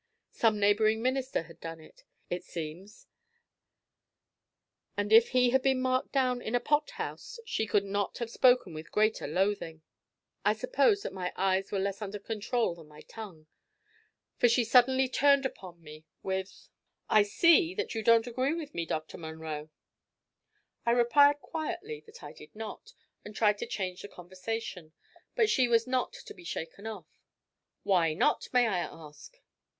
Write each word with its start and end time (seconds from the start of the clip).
Some 0.31 0.59
neighbouring 0.59 1.03
minister 1.03 1.43
had 1.43 1.61
done 1.61 1.79
it, 1.79 2.05
it 2.27 2.43
seems; 2.43 3.05
and 4.97 5.13
if 5.13 5.29
he 5.29 5.51
had 5.51 5.61
been 5.61 5.79
marked 5.79 6.11
down 6.11 6.41
in 6.41 6.55
a 6.55 6.59
pot 6.59 6.89
house 6.97 7.39
she 7.45 7.67
could 7.67 7.83
not 7.85 8.17
have 8.17 8.31
spoken 8.31 8.73
with 8.73 8.91
greater 8.91 9.27
loathing. 9.27 9.83
I 10.43 10.53
suppose 10.53 11.03
that 11.03 11.13
my 11.13 11.31
eyes 11.35 11.71
were 11.71 11.77
less 11.77 12.01
under 12.01 12.17
control 12.17 12.73
than 12.73 12.87
my 12.87 13.01
tongue, 13.01 13.45
for 14.37 14.49
she 14.49 14.63
suddenly 14.63 15.07
turned 15.07 15.45
upon 15.45 15.83
me 15.83 16.05
with: 16.23 16.67
"I 17.07 17.21
see 17.21 17.75
that 17.75 17.93
you 17.93 18.01
don't 18.01 18.25
agree 18.25 18.55
with 18.55 18.73
me, 18.73 18.87
Dr. 18.87 19.19
Munro." 19.19 19.69
I 20.83 20.91
replied 20.93 21.41
quietly 21.41 22.01
that 22.07 22.23
I 22.23 22.33
did 22.33 22.55
not, 22.55 22.95
and 23.23 23.35
tried 23.35 23.59
to 23.59 23.67
change 23.67 24.01
the 24.01 24.07
conversation; 24.07 24.93
but 25.35 25.47
she 25.47 25.67
was 25.67 25.85
not 25.85 26.13
to 26.13 26.33
be 26.33 26.43
shaken 26.43 26.87
off. 26.87 27.05
"Why 27.83 28.15
not, 28.15 28.47
may 28.51 28.67
I 28.67 28.79
ask?" 28.79 29.37